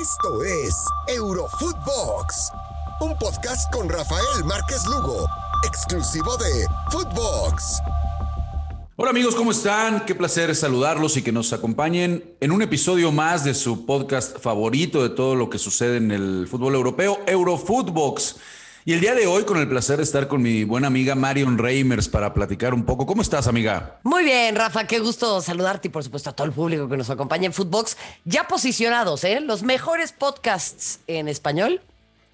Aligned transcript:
Esto 0.00 0.42
es 0.42 0.74
Eurofootbox, 1.06 2.50
un 3.00 3.16
podcast 3.16 3.72
con 3.72 3.88
Rafael 3.88 4.44
Márquez 4.44 4.84
Lugo, 4.86 5.24
exclusivo 5.64 6.36
de 6.36 6.66
Footbox. 6.90 7.78
Hola 8.96 9.10
amigos, 9.10 9.36
¿cómo 9.36 9.52
están? 9.52 10.04
Qué 10.04 10.16
placer 10.16 10.54
saludarlos 10.56 11.16
y 11.16 11.22
que 11.22 11.30
nos 11.30 11.52
acompañen 11.52 12.36
en 12.40 12.50
un 12.50 12.62
episodio 12.62 13.12
más 13.12 13.44
de 13.44 13.54
su 13.54 13.86
podcast 13.86 14.36
favorito 14.40 15.00
de 15.00 15.10
todo 15.10 15.36
lo 15.36 15.48
que 15.48 15.58
sucede 15.58 15.98
en 15.98 16.10
el 16.10 16.48
fútbol 16.50 16.74
europeo, 16.74 17.20
Eurofootbox. 17.28 18.36
Y 18.86 18.92
el 18.92 19.00
día 19.00 19.14
de 19.14 19.26
hoy, 19.26 19.44
con 19.44 19.56
el 19.56 19.66
placer 19.66 19.96
de 19.96 20.02
estar 20.02 20.28
con 20.28 20.42
mi 20.42 20.64
buena 20.64 20.88
amiga 20.88 21.14
Marion 21.14 21.56
Reimers 21.56 22.06
para 22.06 22.34
platicar 22.34 22.74
un 22.74 22.84
poco. 22.84 23.06
¿Cómo 23.06 23.22
estás, 23.22 23.46
amiga? 23.46 23.98
Muy 24.02 24.24
bien, 24.24 24.54
Rafa, 24.56 24.86
qué 24.86 24.98
gusto 24.98 25.40
saludarte 25.40 25.88
y 25.88 25.90
por 25.90 26.04
supuesto 26.04 26.28
a 26.28 26.34
todo 26.34 26.46
el 26.46 26.52
público 26.52 26.86
que 26.86 26.98
nos 26.98 27.08
acompaña 27.08 27.46
en 27.46 27.54
Footbox. 27.54 27.96
Ya 28.26 28.46
posicionados, 28.46 29.24
¿eh? 29.24 29.40
Los 29.40 29.62
mejores 29.62 30.12
podcasts 30.12 31.00
en 31.06 31.28
español. 31.28 31.80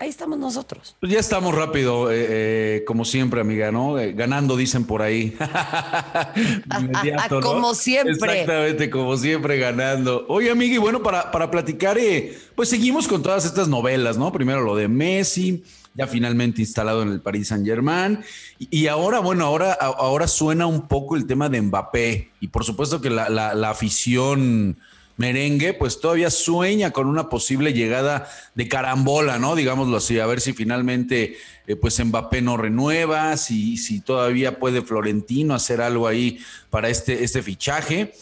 Ahí 0.00 0.08
estamos 0.08 0.40
nosotros. 0.40 0.96
Pues 0.98 1.12
ya 1.12 1.20
estamos 1.20 1.54
rápido, 1.54 2.10
eh, 2.10 2.26
eh, 2.28 2.84
como 2.84 3.04
siempre, 3.04 3.40
amiga, 3.40 3.70
¿no? 3.70 4.00
Eh, 4.00 4.12
ganando, 4.12 4.56
dicen 4.56 4.86
por 4.86 5.02
ahí. 5.02 5.36
como 7.40 7.74
siempre. 7.74 8.40
Exactamente, 8.40 8.90
como 8.90 9.16
siempre, 9.16 9.56
ganando. 9.56 10.26
Oye, 10.28 10.50
amiga, 10.50 10.74
y 10.74 10.78
bueno, 10.78 11.00
para, 11.00 11.30
para 11.30 11.48
platicar, 11.48 11.96
pues 12.56 12.68
seguimos 12.68 13.06
con 13.06 13.22
todas 13.22 13.44
estas 13.44 13.68
novelas, 13.68 14.18
¿no? 14.18 14.32
Primero 14.32 14.62
lo 14.62 14.74
de 14.74 14.88
Messi, 14.88 15.62
ya 15.94 16.06
finalmente 16.06 16.60
instalado 16.60 17.02
en 17.02 17.08
el 17.10 17.20
Paris 17.20 17.48
Saint 17.48 17.66
Germain. 17.66 18.20
Y, 18.58 18.86
ahora, 18.86 19.20
bueno, 19.20 19.44
ahora, 19.44 19.72
ahora 19.72 20.28
suena 20.28 20.66
un 20.66 20.86
poco 20.86 21.16
el 21.16 21.26
tema 21.26 21.48
de 21.48 21.60
Mbappé. 21.60 22.30
Y 22.40 22.48
por 22.48 22.64
supuesto 22.64 23.00
que 23.00 23.10
la, 23.10 23.28
la, 23.28 23.70
afición 23.70 24.78
merengue, 25.16 25.74
pues 25.74 26.00
todavía 26.00 26.30
sueña 26.30 26.92
con 26.92 27.06
una 27.06 27.28
posible 27.28 27.72
llegada 27.74 28.28
de 28.54 28.68
carambola, 28.68 29.38
¿no? 29.38 29.54
Digámoslo 29.54 29.98
así, 29.98 30.18
a 30.18 30.26
ver 30.26 30.40
si 30.40 30.52
finalmente, 30.54 31.36
eh, 31.66 31.76
pues 31.76 32.02
Mbappé 32.02 32.40
no 32.40 32.56
renueva, 32.56 33.36
si, 33.36 33.76
si 33.76 34.00
todavía 34.00 34.58
puede 34.58 34.82
Florentino 34.82 35.54
hacer 35.54 35.82
algo 35.82 36.06
ahí 36.06 36.38
para 36.70 36.88
este, 36.88 37.24
este 37.24 37.42
fichaje. 37.42 38.14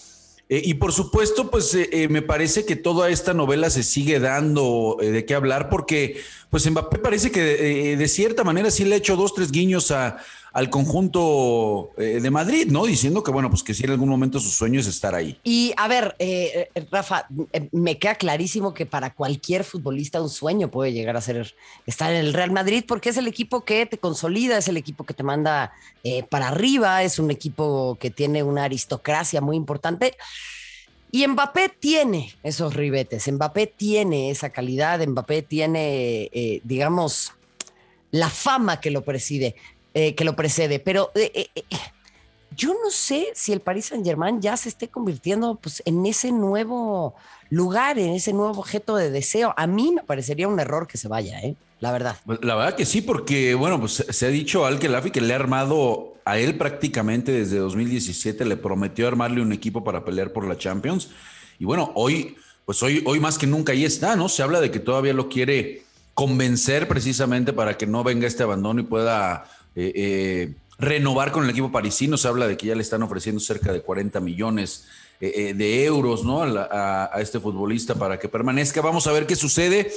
Eh, 0.48 0.62
y 0.64 0.74
por 0.74 0.92
supuesto, 0.92 1.50
pues 1.50 1.74
eh, 1.74 1.90
eh, 1.92 2.08
me 2.08 2.22
parece 2.22 2.64
que 2.64 2.74
toda 2.74 3.10
esta 3.10 3.34
novela 3.34 3.68
se 3.68 3.82
sigue 3.82 4.18
dando 4.18 4.96
de 4.98 5.24
qué 5.26 5.34
hablar 5.34 5.68
porque 5.68 6.22
pues 6.48 6.68
Mbappé 6.70 6.98
parece 6.98 7.30
que 7.30 7.96
de 7.96 8.08
cierta 8.08 8.44
manera 8.44 8.70
sí 8.70 8.86
le 8.86 8.94
ha 8.94 8.98
hecho 8.98 9.16
dos, 9.16 9.34
tres 9.34 9.52
guiños 9.52 9.90
a, 9.90 10.16
al 10.52 10.70
conjunto 10.70 11.90
eh, 11.98 12.20
de 12.20 12.30
Madrid, 12.30 12.68
¿no? 12.70 12.86
Diciendo 12.86 13.22
que, 13.22 13.30
bueno, 13.30 13.50
pues 13.50 13.62
que 13.62 13.74
si 13.74 13.84
en 13.84 13.90
algún 13.90 14.08
momento 14.08 14.40
su 14.40 14.50
sueño 14.50 14.80
es 14.80 14.86
estar 14.86 15.14
ahí. 15.14 15.38
Y 15.44 15.72
a 15.76 15.88
ver, 15.88 16.16
eh, 16.18 16.68
eh, 16.74 16.86
Rafa, 16.90 17.26
me 17.72 17.98
queda 17.98 18.14
clarísimo 18.14 18.72
que 18.74 18.86
para 18.86 19.12
cualquier 19.14 19.64
futbolista 19.64 20.22
un 20.22 20.30
sueño 20.30 20.70
puede 20.70 20.92
llegar 20.92 21.16
a 21.16 21.20
ser 21.20 21.54
estar 21.86 22.12
en 22.12 22.18
el 22.18 22.32
Real 22.32 22.50
Madrid 22.50 22.84
porque 22.86 23.10
es 23.10 23.16
el 23.16 23.26
equipo 23.26 23.64
que 23.64 23.86
te 23.86 23.98
consolida, 23.98 24.58
es 24.58 24.68
el 24.68 24.76
equipo 24.76 25.04
que 25.04 25.14
te 25.14 25.22
manda 25.22 25.72
para 26.30 26.48
arriba, 26.48 27.02
es 27.02 27.18
un 27.18 27.30
equipo 27.30 27.98
que 28.00 28.10
tiene 28.10 28.42
una 28.42 28.64
aristocracia 28.64 29.40
muy 29.40 29.56
importante. 29.56 30.16
Y 31.10 31.26
Mbappé 31.26 31.70
tiene 31.78 32.34
esos 32.42 32.74
ribetes, 32.74 33.30
Mbappé 33.30 33.66
tiene 33.66 34.30
esa 34.30 34.50
calidad, 34.50 35.06
Mbappé 35.06 35.42
tiene, 35.42 36.60
digamos, 36.64 37.32
la 38.10 38.30
fama 38.30 38.80
que 38.80 38.90
lo 38.90 39.02
preside. 39.02 39.54
Eh, 39.94 40.14
que 40.14 40.24
lo 40.24 40.36
precede. 40.36 40.78
Pero 40.78 41.10
eh, 41.14 41.48
eh, 41.54 41.62
yo 42.54 42.74
no 42.74 42.90
sé 42.90 43.28
si 43.34 43.52
el 43.52 43.60
Paris 43.60 43.86
Saint 43.86 44.04
Germain 44.04 44.40
ya 44.40 44.56
se 44.56 44.68
esté 44.68 44.88
convirtiendo 44.88 45.56
pues, 45.56 45.82
en 45.86 46.04
ese 46.06 46.30
nuevo 46.30 47.14
lugar, 47.50 47.98
en 47.98 48.14
ese 48.14 48.32
nuevo 48.32 48.60
objeto 48.60 48.96
de 48.96 49.10
deseo. 49.10 49.54
A 49.56 49.66
mí 49.66 49.92
me 49.92 50.02
parecería 50.02 50.46
un 50.46 50.60
error 50.60 50.86
que 50.86 50.98
se 50.98 51.08
vaya, 51.08 51.40
¿eh? 51.40 51.56
la 51.80 51.92
verdad. 51.92 52.16
Pues, 52.26 52.38
la 52.42 52.54
verdad 52.54 52.76
que 52.76 52.84
sí, 52.84 53.00
porque 53.00 53.54
bueno, 53.54 53.80
pues 53.80 54.04
se 54.08 54.26
ha 54.26 54.30
dicho 54.30 54.66
al 54.66 54.78
Kelafi 54.78 55.10
que 55.10 55.20
le 55.20 55.32
ha 55.32 55.36
armado 55.36 56.14
a 56.24 56.38
él 56.38 56.56
prácticamente 56.56 57.32
desde 57.32 57.58
2017, 57.58 58.44
le 58.44 58.56
prometió 58.56 59.08
armarle 59.08 59.40
un 59.40 59.52
equipo 59.52 59.82
para 59.84 60.04
pelear 60.04 60.32
por 60.32 60.46
la 60.46 60.58
Champions. 60.58 61.08
Y 61.58 61.64
bueno, 61.64 61.92
hoy, 61.94 62.36
pues 62.66 62.82
hoy, 62.82 63.02
hoy 63.06 63.20
más 63.20 63.38
que 63.38 63.46
nunca 63.46 63.72
ahí 63.72 63.84
está, 63.84 64.16
¿no? 64.16 64.28
Se 64.28 64.42
habla 64.42 64.60
de 64.60 64.70
que 64.70 64.80
todavía 64.80 65.14
lo 65.14 65.28
quiere 65.28 65.84
convencer 66.14 66.88
precisamente 66.88 67.52
para 67.52 67.78
que 67.78 67.86
no 67.86 68.02
venga 68.02 68.26
este 68.26 68.42
abandono 68.42 68.80
y 68.80 68.84
pueda 68.84 69.44
eh, 69.80 69.92
eh, 69.94 70.54
renovar 70.80 71.30
con 71.30 71.44
el 71.44 71.50
equipo 71.50 71.70
parisino. 71.70 72.16
Se 72.16 72.26
habla 72.26 72.48
de 72.48 72.56
que 72.56 72.66
ya 72.66 72.74
le 72.74 72.82
están 72.82 73.00
ofreciendo 73.04 73.40
cerca 73.40 73.72
de 73.72 73.80
40 73.80 74.18
millones 74.18 74.86
eh, 75.20 75.54
de 75.54 75.84
euros 75.84 76.24
¿no? 76.24 76.42
A, 76.42 77.12
este 77.20 77.38
futbolista 77.38 77.94
para 77.94 78.18
que 78.18 78.28
permanezca. 78.28 78.80
Vamos 78.80 79.06
a 79.06 79.12
ver 79.12 79.24
qué 79.24 79.36
sucede. 79.36 79.92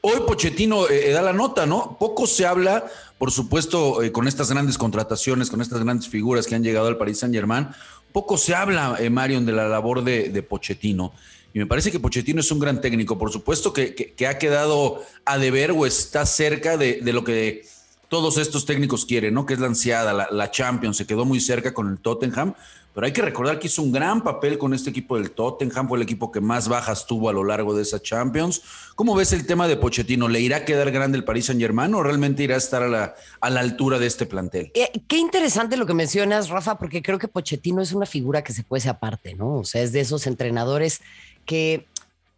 Hoy 0.00 0.22
Pochettino 0.26 0.86
da 1.12 1.22
la 1.22 1.32
nota, 1.32 1.64
¿no? 1.64 1.96
Poco 2.00 2.26
se 2.26 2.44
habla, 2.44 2.86
por 3.18 3.30
supuesto, 3.30 4.00
con 4.12 4.26
estas 4.26 4.50
grandes 4.50 4.78
contrataciones, 4.78 5.48
con 5.48 5.60
estas 5.60 5.84
grandes 5.84 6.08
figuras 6.08 6.46
que 6.46 6.56
han 6.56 6.64
llegado 6.64 6.88
al 6.88 6.96
Paris 6.96 7.18
Saint 7.18 7.34
Germain. 7.34 7.68
Poco 8.10 8.36
se 8.36 8.54
habla, 8.54 8.98
Marion, 9.10 9.46
de 9.46 9.52
la 9.52 9.68
labor 9.68 10.02
de, 10.02 10.42
Pochettino. 10.42 11.12
Y 11.52 11.58
me 11.58 11.66
parece 11.66 11.92
que 11.92 12.00
Pochettino 12.00 12.40
es 12.40 12.50
un 12.50 12.60
gran 12.60 12.80
técnico. 12.80 13.18
Por 13.18 13.30
supuesto 13.30 13.74
que, 13.74 14.14
ha 14.26 14.38
quedado 14.38 15.04
a 15.26 15.36
deber 15.36 15.72
o 15.72 15.84
está 15.84 16.24
cerca 16.24 16.78
de, 16.78 17.00
de 17.02 17.12
lo 17.12 17.22
que 17.22 17.62
todos 18.10 18.38
estos 18.38 18.66
técnicos 18.66 19.06
quieren, 19.06 19.32
¿no? 19.34 19.46
Que 19.46 19.54
es 19.54 19.60
la 19.60 19.68
ansiada, 19.68 20.28
la, 20.28 20.50
Champions, 20.50 20.96
se 20.96 21.06
quedó 21.06 21.24
muy 21.24 21.40
cerca 21.40 21.72
con 21.72 21.88
el 21.88 22.00
Tottenham, 22.00 22.54
pero 22.92 23.06
hay 23.06 23.12
que 23.12 23.22
recordar 23.22 23.60
que 23.60 23.68
hizo 23.68 23.82
un 23.82 23.92
gran 23.92 24.20
papel 24.24 24.58
con 24.58 24.74
este 24.74 24.90
equipo 24.90 25.16
del 25.16 25.30
Tottenham, 25.30 25.86
fue 25.88 25.96
el 25.96 26.02
equipo 26.02 26.32
que 26.32 26.40
más 26.40 26.66
bajas 26.66 27.06
tuvo 27.06 27.28
a 27.28 27.32
lo 27.32 27.44
largo 27.44 27.72
de 27.72 27.82
esa 27.82 28.02
Champions. 28.02 28.62
¿Cómo 28.96 29.14
ves 29.14 29.32
el 29.32 29.46
tema 29.46 29.68
de 29.68 29.76
Pochettino? 29.76 30.26
¿Le 30.26 30.40
irá 30.40 30.56
a 30.56 30.64
quedar 30.64 30.90
grande 30.90 31.18
el 31.18 31.24
Paris 31.24 31.46
Saint 31.46 31.60
Germain 31.60 31.94
o 31.94 32.02
realmente 32.02 32.42
irá 32.42 32.56
a 32.56 32.58
estar 32.58 32.82
a 32.82 32.88
la, 32.88 33.14
a 33.40 33.48
la 33.48 33.60
altura 33.60 34.00
de 34.00 34.08
este 34.08 34.26
plantel? 34.26 34.72
Eh, 34.74 34.90
qué 35.06 35.18
interesante 35.18 35.76
lo 35.76 35.86
que 35.86 35.94
mencionas, 35.94 36.48
Rafa, 36.48 36.78
porque 36.78 37.02
creo 37.02 37.20
que 37.20 37.28
Pochettino 37.28 37.80
es 37.80 37.92
una 37.92 38.06
figura 38.06 38.42
que 38.42 38.52
se 38.52 38.64
puede 38.64 38.88
aparte, 38.88 39.36
¿no? 39.36 39.58
O 39.58 39.64
sea, 39.64 39.82
es 39.82 39.92
de 39.92 40.00
esos 40.00 40.26
entrenadores 40.26 41.00
que 41.46 41.86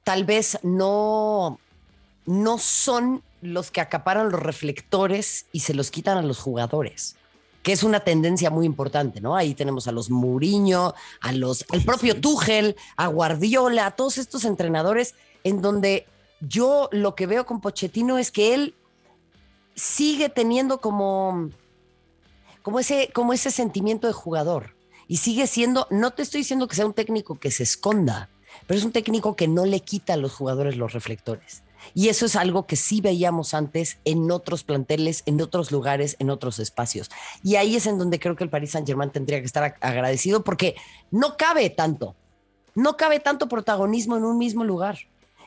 tal 0.05 0.25
vez 0.25 0.59
no, 0.63 1.59
no 2.27 2.59
son 2.59 3.23
los 3.43 3.73
que 3.73 3.81
acaparan 3.81 4.31
los 4.31 4.41
reflectores 4.41 5.47
y 5.53 5.61
se 5.61 5.75
los 5.75 5.91
quitan 5.91 6.17
a 6.17 6.23
los 6.23 6.39
jugadores, 6.39 7.17
que 7.63 7.73
es 7.73 7.83
una 7.83 8.01
tendencia 8.01 8.51
muy 8.51 8.65
importante, 8.65 9.21
¿no? 9.21 9.37
Ahí 9.37 9.55
tenemos 9.55 9.89
a 9.89 9.93
los 9.93 10.11
Mourinho, 10.11 10.95
a 11.21 11.33
los, 11.33 11.67
al 11.71 11.83
propio 11.83 12.19
Tuchel, 12.21 12.77
a 12.97 13.09
Guardiola, 13.09 13.87
a 13.87 13.91
todos 13.91 14.17
estos 14.19 14.45
entrenadores 14.45 15.17
en 15.43 15.61
donde 15.61 16.07
yo 16.41 16.89
lo 16.93 17.17
que 17.17 17.27
veo 17.27 17.45
con 17.45 17.61
Pochettino 17.61 18.17
es 18.17 18.31
que 18.31 18.55
él 18.55 18.75
sigue 19.75 20.29
teniendo 20.29 20.81
como, 20.81 21.51
como, 22.63 22.79
ese, 22.79 23.11
como 23.13 23.33
ese 23.33 23.51
sentimiento 23.51 24.07
de 24.07 24.13
jugador 24.13 24.77
y 25.09 25.17
sigue 25.17 25.49
siendo, 25.49 25.89
no 25.91 26.13
te 26.13 26.23
estoy 26.23 26.43
diciendo 26.43 26.69
que 26.69 26.77
sea 26.77 26.87
un 26.87 26.95
técnico 26.95 27.41
que 27.41 27.51
se 27.51 27.65
esconda, 27.65 28.29
pero 28.69 28.79
es 28.79 28.85
un 28.85 28.93
técnico 28.93 29.35
que 29.35 29.49
no 29.49 29.67
le 29.67 29.81
quita 29.81 30.15
a 30.15 30.17
los 30.17 30.33
jugadores 30.33 30.77
los 30.77 30.93
reflectores 30.93 31.65
y 31.95 32.09
eso 32.09 32.27
es 32.27 32.37
algo 32.37 32.67
que 32.67 32.77
sí 32.77 33.01
veíamos 33.01 33.55
antes 33.55 33.99
en 34.05 34.31
otros 34.31 34.65
planteles, 34.65 35.23
en 35.27 35.41
otros 35.41 35.71
lugares, 35.71 36.17
en 36.19 36.31
otros 36.31 36.59
espacios. 36.59 37.11
Y 37.43 37.57
ahí 37.57 37.77
es 37.77 37.87
en 37.87 37.99
donde 37.99 38.19
creo 38.19 38.37
que 38.37 38.45
el 38.45 38.51
Paris 38.51 38.73
Saint 38.73 38.87
Germain 38.87 39.11
tendría 39.11 39.41
que 39.41 39.47
estar 39.47 39.77
agradecido 39.81 40.45
porque 40.45 40.77
no 41.11 41.37
cabe 41.37 41.71
tanto, 41.71 42.15
no 42.75 42.97
cabe 42.97 43.21
tanto 43.21 43.49
protagonismo 43.49 44.17
en 44.17 44.25
un 44.25 44.39
mismo 44.39 44.65
lugar. 44.65 44.99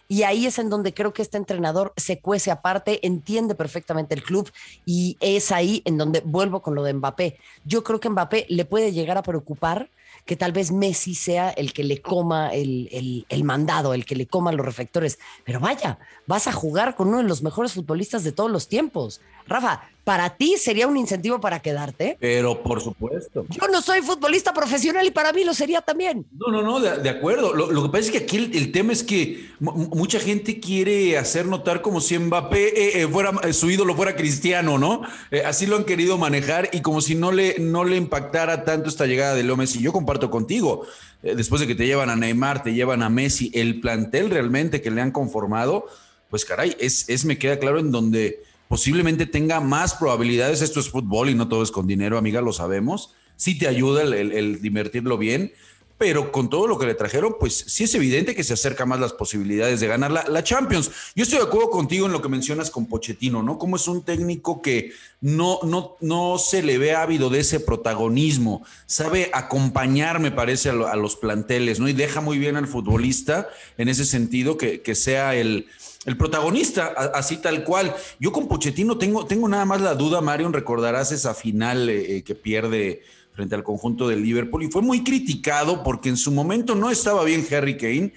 Y 0.08 0.24
ahí 0.24 0.46
es 0.46 0.60
en 0.60 0.70
donde 0.70 0.94
creo 0.94 1.14
que 1.14 1.24
este 1.24 1.38
entrenador 1.38 1.92
se 1.98 2.20
cuece 2.20 2.52
aparte, 2.52 3.06
entiende 3.06 3.56
perfectamente 3.56 4.14
el 4.14 4.24
club 4.24 4.52
y 4.86 5.18
es 5.20 5.52
ahí 5.52 5.82
en 5.86 5.98
donde 5.98 6.22
vuelvo 6.22 6.62
con 6.62 6.76
lo 6.76 6.84
de 6.84 6.94
Mbappé. 6.94 7.40
Yo 7.66 7.84
creo 7.84 8.00
que 8.00 8.10
Mbappé 8.10 8.46
le 8.50 8.66
puede 8.66 8.92
llegar 8.92 9.18
a 9.18 9.24
preocupar 9.24 9.90
que 10.26 10.36
tal 10.36 10.52
vez 10.52 10.72
Messi 10.72 11.16
sea 11.16 11.50
el 11.52 11.74
que 11.74 11.84
le 11.84 12.02
coma 12.02 12.54
el, 12.54 13.26
el, 13.30 13.44
mandado, 13.44 13.94
el 13.94 14.06
que 14.06 14.16
le 14.16 14.28
coma 14.28 14.52
los 14.52 14.66
reflectores. 14.66 15.20
Pero 15.44 15.60
vaya, 15.60 16.00
vas 16.28 16.48
a 16.48 16.52
jugar 16.52 16.96
con 16.96 17.10
uno 17.10 17.18
de 17.18 17.24
los 17.24 17.44
mejores 17.44 17.74
futbolistas 17.74 18.24
de 18.24 18.32
todos 18.32 18.52
los 18.52 18.68
tiempos. 18.68 19.22
Rafa, 19.48 19.84
para 20.06 20.38
ti 20.38 20.56
sería 20.58 20.88
un 20.88 20.98
incentivo 20.98 21.42
para 21.42 21.60
quedarte. 21.60 22.16
Pero 22.20 22.62
por 22.62 22.80
supuesto. 22.80 23.44
Yo 23.50 23.68
no 23.68 23.82
soy 23.82 24.02
futbolista 24.02 24.54
profesional 24.54 25.06
y 25.06 25.10
para 25.10 25.34
mí 25.34 25.44
lo 25.44 25.54
sería 25.56 25.82
también. 25.82 26.28
No, 26.32 26.52
no, 26.52 26.62
no, 26.62 26.80
de, 26.80 27.10
acuerdo. 27.10 27.54
Lo, 27.54 27.84
que 27.84 27.90
pasa 27.90 28.06
es 28.06 28.12
que 28.12 28.18
aquí 28.20 28.38
el, 28.38 28.72
tema 28.72 28.94
es 28.94 29.04
que 29.04 29.50
mucha 29.60 30.20
gente 30.20 30.60
quiere 30.60 31.18
hacer 31.18 31.48
notar 31.48 31.82
como 31.82 32.02
si 32.02 32.20
Mbappé 32.20 32.68
eh, 32.68 33.02
eh, 33.02 33.08
fuera, 33.08 33.32
eh, 33.44 33.52
su 33.52 33.72
ídolo 33.72 33.96
fuera 33.96 34.16
cristiano, 34.16 34.78
¿no? 34.78 35.02
así 35.44 35.66
lo 35.66 35.76
han 35.76 35.86
querido 35.86 36.18
manejar 36.18 36.70
y 36.72 36.82
como 36.82 37.02
si 37.02 37.16
no 37.16 37.32
le, 37.32 37.58
no 37.60 37.84
le 37.84 37.98
impactara 37.98 38.64
tanto 38.64 38.90
esta 38.90 39.08
llegada 39.08 39.34
de 39.34 39.44
Leo 39.44 39.58
Messi. 39.58 39.82
Yo 39.82 39.92
comparto 40.06 40.30
contigo. 40.30 40.86
después 41.24 41.60
de 41.60 41.68
que 41.68 41.74
te 41.74 41.88
llevan 41.88 42.12
a 42.12 42.16
Neymar, 42.16 42.62
te 42.62 42.76
llevan 42.76 43.02
a 43.02 43.10
Messi, 43.10 43.50
el 43.56 43.80
plantel 43.82 44.30
realmente 44.30 44.82
que 44.82 44.92
le 44.92 45.02
han 45.02 45.10
conformado, 45.10 45.88
pues 46.30 46.46
caray, 46.46 46.78
es, 46.80 47.10
es 47.10 47.26
me 47.26 47.40
queda 47.40 47.58
claro 47.58 47.80
en 47.80 47.92
donde 47.92 48.44
posiblemente 48.68 49.26
tenga 49.26 49.60
más 49.60 49.96
probabilidades. 49.96 50.62
Esto 50.62 50.80
es 50.80 50.90
fútbol 50.90 51.32
y 51.32 51.34
no 51.34 51.48
todo 51.48 51.64
es 51.64 51.72
con 51.72 51.88
dinero, 51.88 52.20
amiga, 52.20 52.42
lo 52.42 52.54
sabemos. 52.54 53.16
Sí 53.36 53.58
te 53.58 53.68
ayuda 53.68 54.04
el, 54.04 54.14
el, 54.14 54.62
divertirlo 54.62 55.18
bien, 55.18 55.52
pero 55.98 56.32
con 56.32 56.50
todo 56.50 56.68
lo 56.68 56.78
que 56.78 56.86
le 56.86 56.94
trajeron, 56.94 57.36
pues 57.40 57.54
sí 57.68 57.86
es 57.86 57.96
evidente 57.96 58.36
que 58.36 58.44
se 58.44 58.54
acerca 58.54 58.86
más 58.86 59.00
las 59.00 59.14
posibilidades 59.14 59.80
de 59.80 59.88
ganar 59.88 60.12
la, 60.12 60.44
Champions. 60.44 60.92
Yo 61.16 61.24
estoy 61.24 61.40
de 61.40 61.46
acuerdo 61.46 61.70
contigo 61.70 62.06
en 62.06 62.12
lo 62.12 62.22
que 62.22 62.30
mencionas 62.30 62.70
con 62.70 62.86
Pochettino, 62.86 63.42
¿no? 63.42 63.58
Como 63.58 63.78
es 63.78 63.88
un 63.88 64.04
técnico 64.04 64.62
que 64.62 64.92
no, 65.22 65.60
no, 65.64 65.96
no 66.02 66.38
se 66.38 66.62
le 66.64 66.78
ve 66.78 66.94
ávido 66.94 67.30
de 67.30 67.40
ese 67.40 67.60
protagonismo, 67.60 68.66
sabe 68.86 69.30
acompañar, 69.34 70.20
me 70.20 70.32
parece, 70.32 70.70
a, 70.70 70.96
los 70.96 71.16
planteles, 71.16 71.80
¿no? 71.80 71.88
Y 71.88 71.94
deja 71.94 72.20
muy 72.20 72.38
bien 72.38 72.58
al 72.58 72.68
futbolista 72.68 73.48
en 73.78 73.88
ese 73.88 74.06
sentido 74.06 74.58
que, 74.58 74.82
que 74.82 74.96
sea 74.96 75.36
el 75.36 75.68
el 76.06 76.18
protagonista, 76.18 76.88
así 77.14 77.38
tal 77.38 77.64
cual. 77.64 77.94
Yo 78.20 78.32
con 78.32 78.48
Pochettino 78.48 78.98
tengo, 78.98 79.26
tengo 79.26 79.50
nada 79.50 79.66
más 79.66 79.82
la 79.82 79.96
duda, 79.96 80.22
Marion, 80.22 80.54
recordarás 80.54 81.12
esa 81.12 81.34
final 81.34 81.90
eh, 81.90 82.18
eh, 82.18 82.24
que 82.24 82.36
pierde 82.36 83.02
frente 83.34 83.56
al 83.56 83.64
conjunto 83.64 84.08
del 84.08 84.24
Liverpool 84.24 84.64
y 84.64 84.72
fue 84.72 84.82
muy 84.82 85.04
criticado 85.04 85.84
porque 85.84 86.08
en 86.08 86.16
su 86.16 86.32
momento 86.32 86.74
no 86.74 86.90
estaba 86.90 87.24
bien 87.26 87.46
Harry 87.52 87.76
Kane 87.76 88.14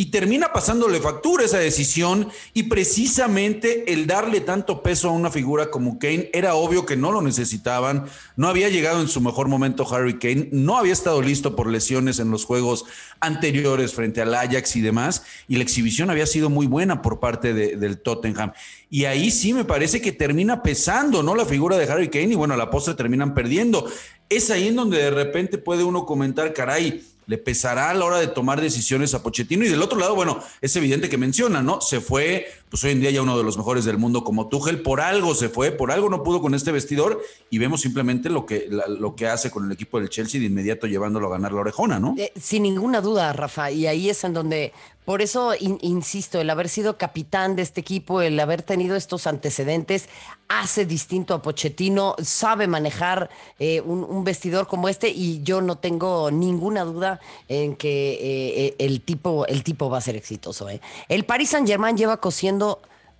y 0.00 0.06
termina 0.06 0.50
pasándole 0.50 0.98
factura 0.98 1.44
esa 1.44 1.58
decisión 1.58 2.30
y 2.54 2.62
precisamente 2.62 3.92
el 3.92 4.06
darle 4.06 4.40
tanto 4.40 4.82
peso 4.82 5.10
a 5.10 5.12
una 5.12 5.30
figura 5.30 5.70
como 5.70 5.98
Kane 5.98 6.30
era 6.32 6.54
obvio 6.54 6.86
que 6.86 6.96
no 6.96 7.12
lo 7.12 7.20
necesitaban, 7.20 8.06
no 8.34 8.48
había 8.48 8.70
llegado 8.70 9.02
en 9.02 9.08
su 9.08 9.20
mejor 9.20 9.48
momento 9.48 9.86
Harry 9.94 10.18
Kane, 10.18 10.48
no 10.52 10.78
había 10.78 10.94
estado 10.94 11.20
listo 11.20 11.54
por 11.54 11.68
lesiones 11.68 12.18
en 12.18 12.30
los 12.30 12.46
juegos 12.46 12.86
anteriores 13.20 13.92
frente 13.92 14.22
al 14.22 14.34
Ajax 14.34 14.74
y 14.76 14.80
demás 14.80 15.22
y 15.48 15.56
la 15.56 15.64
exhibición 15.64 16.08
había 16.08 16.24
sido 16.24 16.48
muy 16.48 16.66
buena 16.66 17.02
por 17.02 17.20
parte 17.20 17.52
del 17.52 17.98
Tottenham 18.00 18.52
y 18.88 19.04
ahí 19.04 19.30
sí 19.30 19.52
me 19.52 19.66
parece 19.66 20.00
que 20.00 20.12
termina 20.12 20.62
pesando, 20.62 21.22
¿no? 21.22 21.34
La 21.36 21.44
figura 21.44 21.76
de 21.76 21.84
Harry 21.84 22.08
Kane 22.08 22.32
y 22.32 22.36
bueno, 22.36 22.54
a 22.54 22.56
la 22.56 22.70
postre 22.70 22.94
terminan 22.94 23.34
perdiendo. 23.34 23.88
Es 24.28 24.50
ahí 24.50 24.66
en 24.66 24.76
donde 24.76 24.98
de 24.98 25.10
repente 25.10 25.58
puede 25.58 25.84
uno 25.84 26.06
comentar, 26.06 26.52
caray, 26.52 27.04
le 27.30 27.38
pesará 27.38 27.90
a 27.90 27.94
la 27.94 28.04
hora 28.06 28.18
de 28.18 28.26
tomar 28.26 28.60
decisiones 28.60 29.14
a 29.14 29.22
Pochettino. 29.22 29.64
Y 29.64 29.68
del 29.68 29.82
otro 29.82 30.00
lado, 30.00 30.16
bueno, 30.16 30.42
es 30.60 30.74
evidente 30.74 31.08
que 31.08 31.16
menciona, 31.16 31.62
¿no? 31.62 31.80
Se 31.80 32.00
fue, 32.00 32.52
pues 32.70 32.84
hoy 32.84 32.92
en 32.92 33.00
día 33.00 33.10
ya 33.10 33.20
uno 33.20 33.36
de 33.36 33.42
los 33.42 33.58
mejores 33.58 33.84
del 33.84 33.98
mundo 33.98 34.22
como 34.22 34.48
Tuchel, 34.48 34.80
por 34.80 35.00
algo 35.00 35.34
se 35.34 35.48
fue, 35.48 35.72
por 35.72 35.90
algo 35.90 36.08
no 36.08 36.22
pudo 36.22 36.40
con 36.40 36.54
este 36.54 36.70
vestidor 36.70 37.20
y 37.50 37.58
vemos 37.58 37.80
simplemente 37.80 38.30
lo 38.30 38.46
que, 38.46 38.68
lo 38.70 39.16
que 39.16 39.26
hace 39.26 39.50
con 39.50 39.66
el 39.66 39.72
equipo 39.72 39.98
del 39.98 40.08
Chelsea 40.08 40.40
de 40.40 40.46
inmediato 40.46 40.86
llevándolo 40.86 41.26
a 41.26 41.30
ganar 41.30 41.52
la 41.52 41.60
orejona, 41.60 41.98
¿no? 41.98 42.14
Eh, 42.16 42.32
sin 42.40 42.62
ninguna 42.62 43.00
duda, 43.00 43.32
Rafa, 43.32 43.72
y 43.72 43.86
ahí 43.88 44.08
es 44.08 44.22
en 44.22 44.34
donde 44.34 44.72
por 45.04 45.22
eso, 45.22 45.54
insisto, 45.58 46.40
el 46.40 46.50
haber 46.50 46.68
sido 46.68 46.96
capitán 46.96 47.56
de 47.56 47.62
este 47.62 47.80
equipo, 47.80 48.20
el 48.20 48.38
haber 48.38 48.62
tenido 48.62 48.94
estos 48.94 49.26
antecedentes, 49.26 50.08
hace 50.46 50.84
distinto 50.86 51.34
a 51.34 51.42
Pochettino, 51.42 52.14
sabe 52.22 52.68
manejar 52.68 53.30
eh, 53.58 53.80
un, 53.80 54.22
vestidor 54.24 54.68
como 54.68 54.88
este 54.88 55.08
y 55.08 55.42
yo 55.42 55.62
no 55.62 55.78
tengo 55.78 56.30
ninguna 56.30 56.84
duda 56.84 57.18
en 57.48 57.74
que 57.74 58.18
eh, 58.20 58.76
el, 58.78 59.00
tipo, 59.00 59.46
el 59.46 59.64
tipo 59.64 59.88
va 59.90 59.98
a 59.98 60.00
ser 60.00 60.16
exitoso. 60.16 60.68
El 61.08 61.24
Paris 61.24 61.50
Saint 61.50 61.66
Germain 61.66 61.96
lleva 61.96 62.18
cosiendo 62.18 62.59